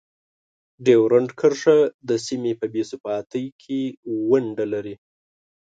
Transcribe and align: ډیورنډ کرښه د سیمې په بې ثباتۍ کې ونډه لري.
ډیورنډ 0.85 1.29
کرښه 1.39 1.77
د 2.09 2.11
سیمې 2.25 2.53
په 2.59 2.65
بې 2.73 2.83
ثباتۍ 2.89 3.45
کې 3.61 3.79
ونډه 4.29 4.65
لري. 4.73 4.95